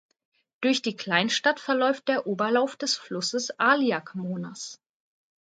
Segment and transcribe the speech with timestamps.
[0.61, 4.81] Durch die Kleinstadt verläuft der Oberlauf des Flusses Aliakmonas.